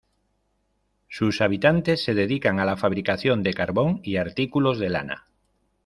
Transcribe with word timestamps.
Sus 1.09 1.41
habitantes 1.41 2.03
se 2.03 2.15
dedican 2.15 2.59
a 2.59 2.65
la 2.65 2.75
fabricación 2.75 3.43
de 3.43 3.53
carbón 3.53 3.99
y 4.01 4.15
artículos 4.15 4.79
de 4.79 4.89
lana. 4.89 5.27